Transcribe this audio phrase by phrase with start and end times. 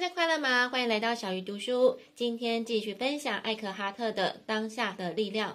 [0.00, 0.66] 大家快乐吗？
[0.70, 1.98] 欢迎来到小鱼读书。
[2.14, 5.52] 今天继续分享艾克哈特的《当下的力量》。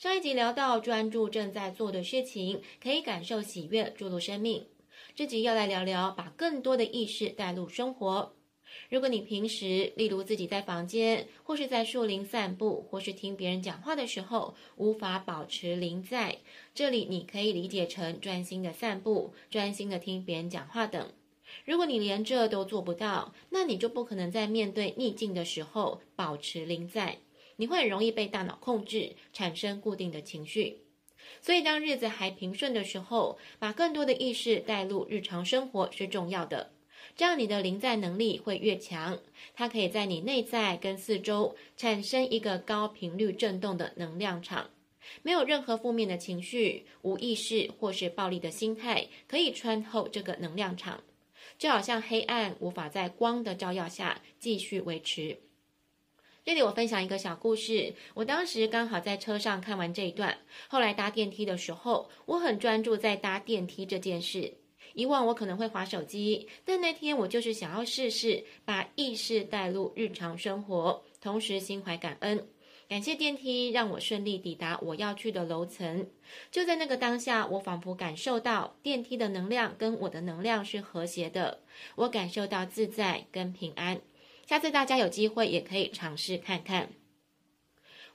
[0.00, 4.64] 上一集聊到专注正在做的事情，可以感受喜悦注入生命。
[5.16, 8.36] 这集要来聊聊把更多的意识带入生活。
[8.88, 16.38] 如果你平时，例如自己在房间，或是在树林散步，或是听别人讲话的时候，无法保持临在，
[16.72, 21.10] 这里你可以理解成专心的散步、专心的听别人讲话等。
[21.64, 27.18] 如果你连这都做不到，那你就不可能在面对逆境的时候保持临在，
[27.56, 30.82] 你会很容易被大脑控制，产生固定的情绪。
[31.40, 36.72] 所以，当日子还平顺的时候，把更多的意识带入日常生活是重要的。
[37.16, 39.18] 这样，你的临在能力会越强，
[39.54, 44.70] 它可以在你内在跟四周产生一个高频率震动的能量场。
[45.22, 51.02] 没有任何负面的情绪、无意识或是暴力的心态可以穿透这个能量场。
[51.58, 55.38] 就好像黑暗无法在光的照耀下继续维持。
[56.44, 57.94] 这里我分享一个小故事。
[58.14, 60.38] 我当时刚好在车上看完这一段，
[60.68, 64.54] 后来搭电梯的时候，我很专注在搭电梯这件事。
[64.94, 72.48] 以往我可能会滑手机，但那天我就是想要试试把意识带入日常生活，同时心怀感恩。
[72.88, 76.08] 感谢电梯让我顺利抵达我要去的楼层。
[76.50, 81.60] 就在那个当下，我仿佛感受到电梯的能量跟我的能量是和谐的，
[81.96, 84.00] 我感受到自在跟平安。
[84.46, 86.88] 下次大家有机会也可以尝试看看。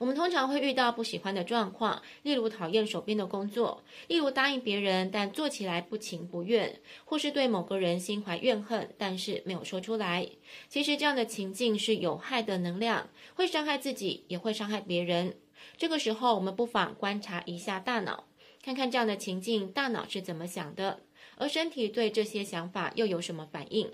[0.04, 10.28] 我们通常会遇到不喜欢的状况，例如讨厌手边的工作，例如答应别人但做起来不情不愿，或是对某个人心怀怨恨，但是没有说出来。
[10.68, 15.38] 其实这样的情境是有害的能量，会伤害自己，也会伤害别人。
[15.78, 18.26] 这个时候，我们不妨观察一下大脑，
[18.62, 21.00] 看看这样的情境大脑是怎么想的，
[21.38, 23.90] 而身体对这些想法又有什么反应。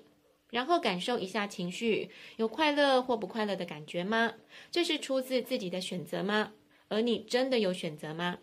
[0.49, 4.33] 然后感受一下情绪，有快乐或不快乐的感觉吗？
[4.71, 6.53] 这是出自自己的选择吗？
[6.87, 8.39] 而你真的有选择吗？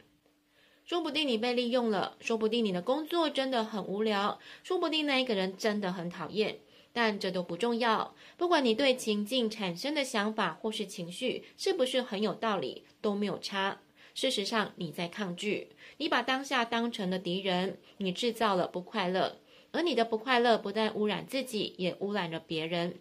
[0.84, 6.60] 说不定你被利用了，说不定你的工作真的很无聊，说不定那一个人真的很讨厌，
[6.92, 8.14] 但这都不重要。
[8.36, 13.80] 不管你对情境产生的想法或是情绪是不是很有道理，都没有差。
[14.14, 19.40] 事实上，你在抗拒，你把当下当成了敌人，你制造了不快乐。
[19.76, 22.98] 而你的不快乐不但污染自己，也污染了别人。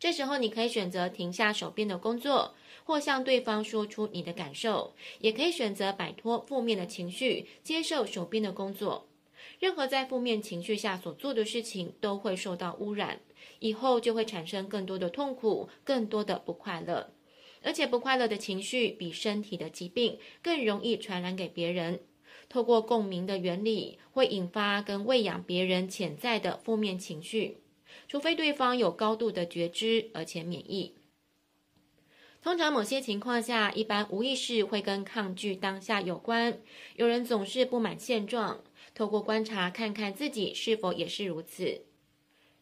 [0.00, 9.06] 这时候，你可以选择停下手边的工作，或向对方说出你的感受；也可以选择摆脱负面的情绪，接受手边的工作。
[9.60, 13.20] 任何在负面情绪下所做的事情，都会受到污染，
[13.60, 17.12] 以后就会产生更多的痛苦，更多的不快乐。
[17.62, 22.00] 而且，不快乐的情绪比身体的疾病更容易传染给别人。
[22.48, 27.58] 透过共鸣的原理，会引发跟喂养别人潜在的负面情绪，
[28.08, 30.94] 除非对方有高度的觉知而且免疫。
[32.42, 36.60] 通常某些情况下，一般无意识会跟抗拒当下有关。
[36.94, 38.62] 有人总是不满现状，
[38.94, 41.82] 透过观察看看自己是否也是如此。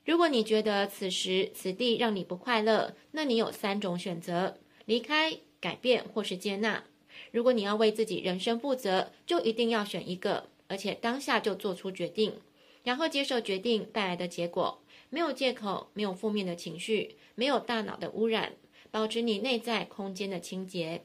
[0.06, 6.84] 如果你觉得此时此地让你不快乐，那你有三种选择：离开、改变或是接纳。
[7.30, 12.34] 如果你要为自己人生负责，就一定要选一个，而且当下就做出决定，
[12.82, 18.54] 然后接受决定带来的结果，没有借口，没有负面的情绪，没有大脑的污染，
[18.90, 21.02] 保持你内在空间的清洁。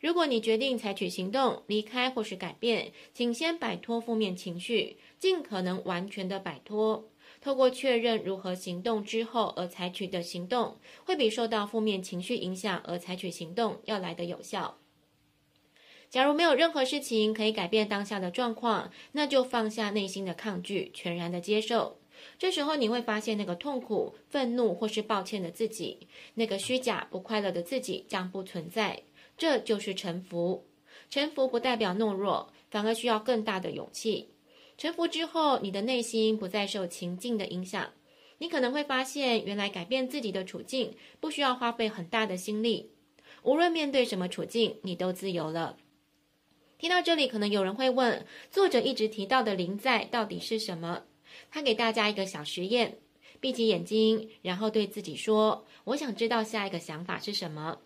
[0.00, 7.10] 如果你决定采取行动，离开或是改变，请先摆脱负面情绪，尽可能完全的摆脱。
[7.40, 14.78] 透过确认如何行动之后而采取的行动，会比受到负面情绪影响而采取行动要来得有效。
[16.10, 21.98] 假如没有任何事情可以改变当下的状况，那就放下内心的抗拒，全然的接受。
[22.38, 29.02] 这时候你会发现，那个痛苦、愤怒或是抱歉的自己，那个虚假不快乐的自己将不存在。
[29.36, 30.66] 这就是臣服。
[31.10, 34.30] 臣服不代表懦弱，反而需要更大的勇气。
[34.76, 37.92] 臣服之后，你的内心不再受情境的影响。
[38.38, 42.90] 你可能会发现，原来改变自己的处境不需要花费很大的心力。
[43.42, 45.76] 无论面对什么处境，你都自由了。
[46.78, 51.02] 听到这里，可能有人会问：作者一直提到的临在到底是什么？
[51.50, 52.98] 他给大家一个小实验：
[53.40, 57.78] 闭起眼睛，然后对自己说：“我想知道下一个想法是什么。”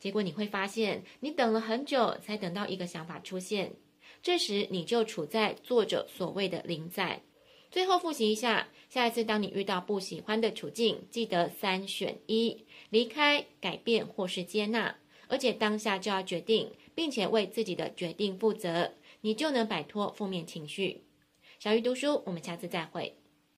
[0.00, 3.72] 结果你会发现，你等了很久才等到一个想法出现。
[4.20, 7.22] 这时你就处在作者所谓的临在。
[7.70, 14.96] 最后复习一下：下一次当你遇到不喜欢的处境，记得三选一：离开、改变或是接纳。
[15.30, 18.92] 而且当下就要决定，并且为自己的决定负责，
[19.22, 21.04] 你就能摆脱负面情绪。
[21.58, 23.19] 小鱼读书，我们下次再会。